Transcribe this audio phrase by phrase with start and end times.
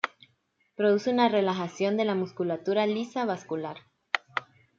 [0.75, 3.77] Produce una relajación de la musculatura lisa vascular.